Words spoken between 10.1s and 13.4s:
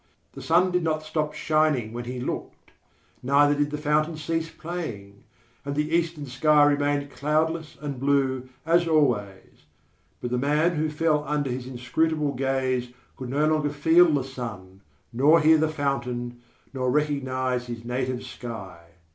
but the man who fell under his inscrutable gaze could